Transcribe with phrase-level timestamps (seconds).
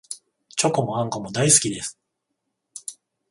[0.55, 1.99] チョコもあんこも大好きです